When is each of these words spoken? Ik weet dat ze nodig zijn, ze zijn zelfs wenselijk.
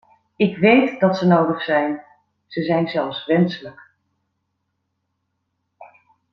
Ik 0.35 0.57
weet 0.57 0.99
dat 0.99 1.17
ze 1.17 1.27
nodig 1.27 1.61
zijn, 1.63 2.01
ze 2.47 2.63
zijn 2.63 2.87
zelfs 2.87 3.25
wenselijk. 3.25 3.89